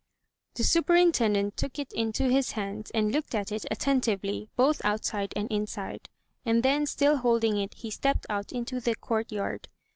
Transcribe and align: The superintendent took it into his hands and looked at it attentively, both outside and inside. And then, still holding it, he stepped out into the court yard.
The 0.55 0.63
superintendent 0.63 1.57
took 1.57 1.77
it 1.77 1.93
into 1.93 2.23
his 2.27 2.53
hands 2.53 2.89
and 2.89 3.11
looked 3.11 3.35
at 3.35 3.51
it 3.51 3.67
attentively, 3.69 4.49
both 4.55 4.81
outside 4.83 5.31
and 5.35 5.47
inside. 5.51 6.09
And 6.43 6.63
then, 6.63 6.87
still 6.87 7.17
holding 7.17 7.57
it, 7.59 7.75
he 7.75 7.91
stepped 7.91 8.25
out 8.27 8.51
into 8.51 8.79
the 8.81 8.95
court 8.95 9.31
yard. 9.31 9.69